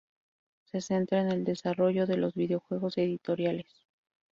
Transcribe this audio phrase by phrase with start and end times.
[0.63, 3.85] Se centra en el desarrollo de los videojuegos editoriales.